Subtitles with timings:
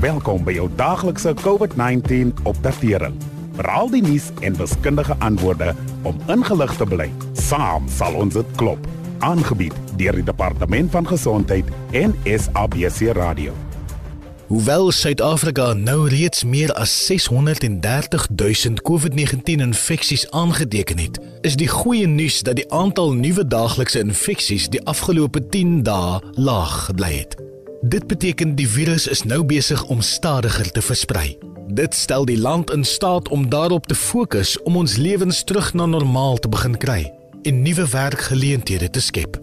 [0.00, 3.14] Welkom by jou daaglikse COVID-19 opdatering.
[3.56, 5.70] Veral die nuus en wiskundige antwoorde
[6.04, 7.06] om ingelig te bly.
[7.32, 8.82] Saam sal ons dit klop.
[9.24, 13.56] Aangebied deur die Departement van Gesondheid en SABC Radio.
[14.52, 22.06] Hoewel Suid-Afrika nou reeds meer as 630 000 COVID-19 infeksies aangeteken het, is die goeie
[22.06, 27.40] nuus dat die aantal nuwe daaglikse infeksies die afgelope 10 dae laag gebly het.
[27.86, 31.36] Dit beteken die virus is nou besig om stadiger te versprei.
[31.78, 35.86] Dit stel die land in staat om daarop te fokus om ons lewens terug na
[35.86, 37.04] normaal te begin kry
[37.46, 39.38] en nuwe werkgeleenthede te skep.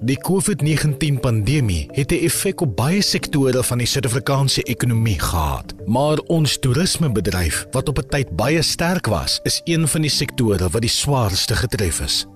[0.00, 6.18] Die COVID-19 pandemie het 'n effek op baie sektore van die Suid-Afrikaanse ekonomie gehad, maar
[6.18, 10.80] ons toerismebedryf, wat op 'n tyd baie sterk was, is een van die sektore wat
[10.80, 12.26] die swaarste getref is.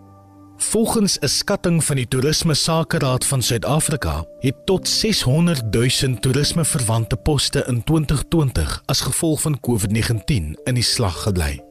[0.57, 7.65] Volgens 'n skatting van die Toerisme Sakeraad van Suid-Afrika het tot 600 000 toerismeverwante poste
[7.67, 11.65] in 2020 as gevolg van COVID-19 in die slag gebly.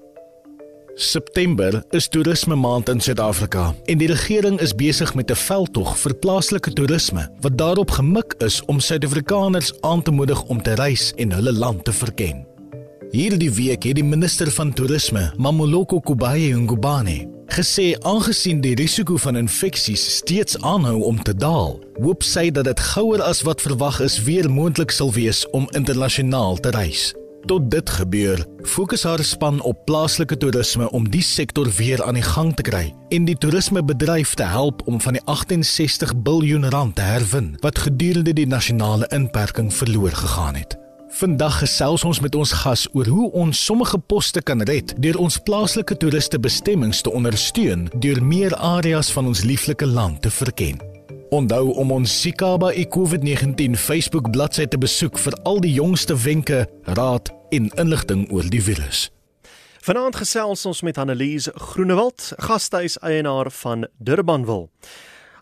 [0.93, 6.15] September is toerisme maand in Suid-Afrika en die regering is besig met 'n veldtog vir
[6.15, 11.31] plaaslike toerisme wat daarop gemik is om Suid-Afrikaners aan te moedig om te reis en
[11.31, 12.54] hulle land te verken.
[13.15, 19.39] Hierdie week het die minister van toerisme, Mamoloko Kubaye Ngubane, gesê aangesien die risiko van
[19.39, 24.19] infeksies steeds aanhou om te daal, hoop sy dat dit gouer as wat verwag is
[24.27, 27.13] weer moontlik sal wees om internasionaal te reis.
[27.47, 32.29] Tot dit gebeur, fokus haar span op plaaslike toerisme om die sektor weer aan die
[32.35, 37.11] gang te kry en die toerismebedryf te help om van die 68 miljard rand te
[37.15, 40.83] herwin wat gedurende die nasionale inperking verloor gegaan het.
[41.15, 45.37] Vandag gesels ons met ons gas oor hoe ons sommige poste kan red deur ons
[45.47, 50.81] plaaslike toeriste bestemmings te ondersteun deur meer areas van ons lieflike land te verken.
[51.31, 56.65] Onthou om ons Sikaba COVID-19 Facebook bladsy te besoek vir al die jongste wenke,
[56.99, 59.07] raad en inligting oor die virus.
[59.87, 64.67] Vanaand gesels ons met Annelies Groenewald, gastehuis eienaar van Durbanville.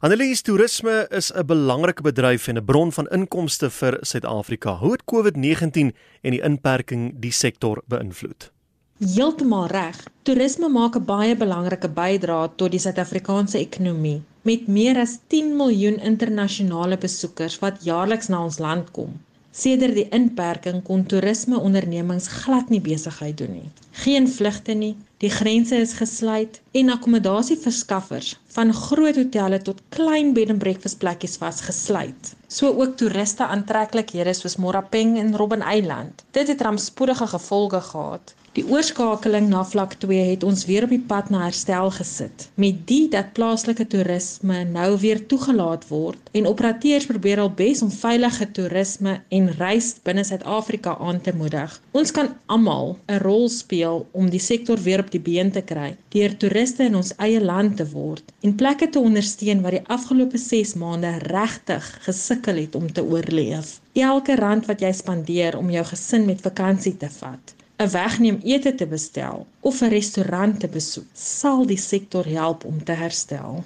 [0.03, 4.75] Annelies toerisme is 'n belangrike bedryf en 'n bron van inkomste vir Suid-Afrika.
[4.77, 8.51] Hoe het COVID-19 en die inperking die sektor beïnvloed?
[8.99, 10.03] Heeltemal reg.
[10.23, 15.99] Toerisme maak 'n baie belangrike bydrae tot die Suid-Afrikaanse ekonomie met meer as 10 miljoen
[15.99, 19.21] internasionale besoekers wat jaarliks na ons land kom.
[19.51, 23.69] Sedert die inperking kon toerismeondernemings glad nie besigheid doen nie.
[23.91, 30.53] Geen vlugte nie, die grense is gesluit en akkommodasieverskaffers van groot hotelle tot klein bed
[30.53, 32.33] and breakfast plekkies was gesluit.
[32.47, 36.23] So ook toeriste aantreklikhede soos Morapeng en Robben Eiland.
[36.31, 41.01] Dit het rampspoedige gevolge gehad Die oorskakeling na vlak 2 het ons weer op die
[41.09, 42.43] pad na herstel gesit.
[42.61, 47.89] Met dit dat plaaslike toerisme nou weer toegelaat word en operateurs probeer al bes om
[47.89, 51.79] veilige toerisme en reis binne Suid-Afrika aan te moedig.
[51.97, 55.95] Ons kan almal 'n rol speel om die sektor weer op die been te kry
[56.13, 60.37] deur toeriste in ons eie land te word en plekke te ondersteun wat die afgelope
[60.37, 63.79] 6 maande regtig gesukkel het om te oorleef.
[63.93, 68.75] Elke rand wat jy spandeer om jou gesin met vakansie te vat 'n wegneem ete
[68.75, 73.63] te bestel of 'n restaurant te besoek, sal die sektor help om te herstel.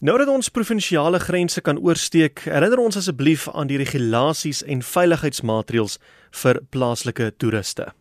[0.00, 5.98] Nou dat ons provinsiale grense kan oorsteek, herinner ons asseblief aan die regulasies en veiligheidsmaatreëls
[6.30, 7.92] vir plaaslike toeriste.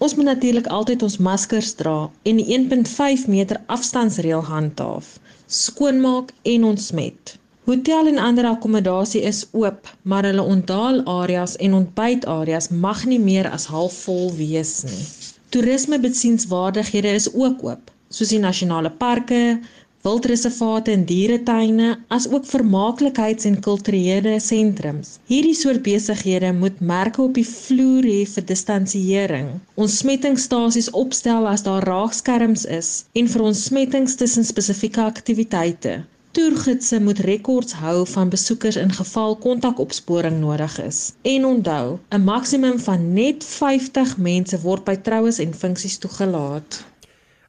[0.00, 6.64] Ons moet natuurlik altyd ons maskers dra en die 1.5 meter afstandsreël handhaaf, skoonmaak en
[6.64, 7.34] ontsmet.
[7.68, 13.68] Hotel en ander akkommodasie is oop, maar hulle ontdaalareas en ontbytareas mag nie meer as
[13.68, 15.04] halfvol wees nie.
[15.52, 19.58] Toerismebesienswaardighede is ook oop, soos die nasionale parke,
[20.06, 25.18] wildreservate en dieretuine, asook vermaaklikheids- en kulturele sentrums.
[25.28, 29.50] Hierdie soort besighede moet merke op die vloer hê vir distansiering.
[29.74, 36.00] Ons smettingstasies opstel as daar raakskerms is en vir ons smettings tussen spesifieke aktiwiteite.
[36.32, 41.12] Toergidse moet rekords hou van besoekers in geval kontakopsporing nodig is.
[41.22, 46.84] En onthou, 'n maksimum van net 50 mense word by troues en funksies toegelaat.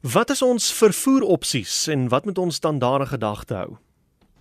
[0.02, 3.76] Wat is ons vervoeropsies en wat moet ons dan daarin gedagte hou?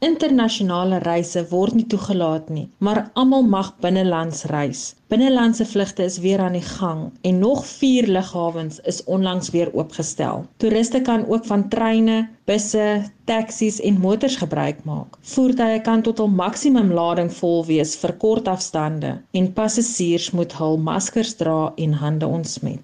[0.02, 4.82] Internasionale reise word nie toegelaat nie, maar almal mag binnelands reis.
[5.14, 10.48] Binnelandse vlugte is weer aan die gang en nog 4 lughawens is onlangs weer oopgestel.
[10.58, 15.22] Toeriste kan ook van treine, busse, taksies en motors gebruik maak.
[15.22, 20.78] Voertuie kan tot 'n maksimum lading vol wees vir kort afstande en passasiers moet hul
[20.78, 22.82] maskers dra en hande ontsmet.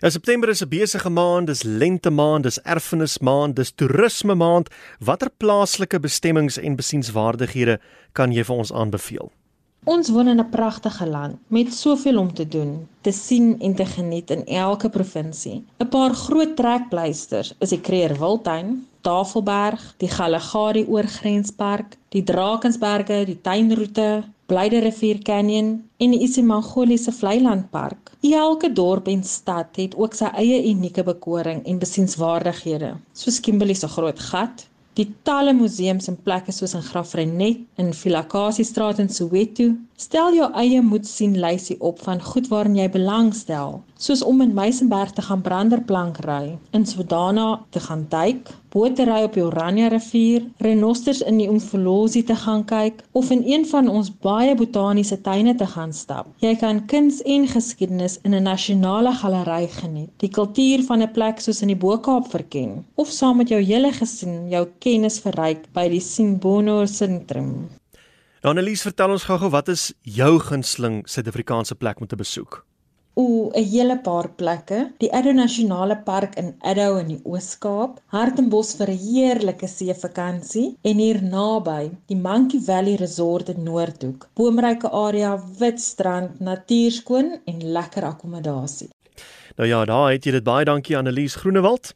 [0.00, 4.68] Ja, September is 'n besige maand, dis lente maand, dis erfenis maand, dis toerisme maand.
[4.98, 7.80] Watter plaaslike bestemmings en besienswaardighede
[8.12, 9.32] kan jy vir ons aanbeveel?
[9.84, 13.86] Ons woon in 'n pragtige land met soveel om te doen, te sien en te
[13.86, 15.64] geniet in elke provinsie.
[15.78, 23.40] 'n Paar groot trekpleisters is die Kruger Wildtuin, Tafelberg, die Galagadi Oorgrenspark, die Drakensberge, die
[23.40, 28.12] Tuinroete, Blyde Rivier Canyon en die iSimangoliese Vlei Landpark.
[28.22, 33.90] Elke dorp en stad het ook sy eie unieke bekoring en besienswaardighede, soos Kimberley se
[33.90, 34.62] groot gat,
[34.94, 39.66] die talle museums en plekke soos in Graafrenet in Vilakasiestraat in Soweto.
[39.96, 44.50] Stel jou eie moet sien lysie op van goed waarin jy belangstel, soos om in
[44.52, 50.44] Meisenberg te gaan branderplank ry, in Swedana te gaan duik, botery op die Oranje rivier,
[50.66, 55.56] renosters in die Umfolozi te gaan kyk of in een van ons baie botaniese tuine
[55.56, 56.28] te gaan stap.
[56.44, 61.40] Jy kan kuns en geskiedenis in 'n nasionale galery geniet, die kultuur van 'n plek
[61.40, 65.88] soos in die Bo-Kaap verken of saam met jou hele gesin jou kennis verryk by
[65.88, 67.70] die Simbono sentrum.
[68.44, 72.58] Annelies, vertel ons gou-gou wat is jou gunsteling Suid-Afrikaanse plek om te besoek?
[73.16, 74.92] Ooh, 'n hele paar plekke.
[75.00, 80.98] Die Addo Nasionale Park in Addo in die Oos-Kaap, Hartenbos vir 'n heerlike seevakansie en
[80.98, 84.28] hier naby, die Monkey Valley Resort in Noordhoek.
[84.34, 88.90] Boomryke area, wit strand, natuurskoon en lekker akkommodasie.
[89.56, 91.94] Nou ja, daar het jy dit baie dankie Annelies Groenewald.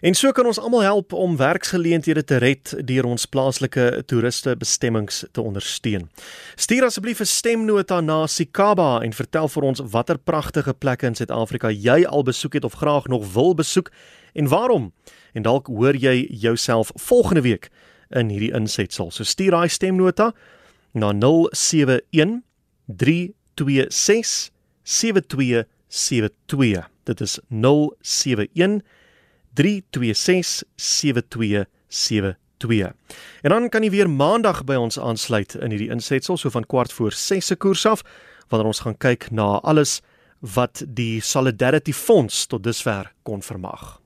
[0.00, 5.24] En so kan ons almal help om werksgeleenthede te red deur ons plaaslike toeriste bestemmings
[5.32, 6.10] te ondersteun.
[6.54, 11.70] Stuur asseblief 'n stemnota na Sikaba en vertel vir ons watter pragtige plekke in Suid-Afrika
[11.70, 13.90] jy al besoek het of graag nog wil besoek
[14.34, 14.92] en waarom.
[15.32, 17.70] En dalk hoor jy jouself volgende week
[18.10, 19.10] in hierdie insetsel.
[19.10, 20.34] So stuur daai stemnota
[20.92, 22.42] na 071
[22.86, 24.50] 326
[25.88, 26.88] 7272.
[27.04, 28.82] Dit is 071
[29.54, 32.36] 326 7272.
[33.42, 36.92] En dan kan jy weer maandag by ons aansluit in hierdie insetsel so van kwart
[36.92, 38.02] voor 6 se koers af
[38.48, 40.00] wanneer ons gaan kyk na alles
[40.40, 44.05] wat die Solidarity Fonds tot dusver kon vermag.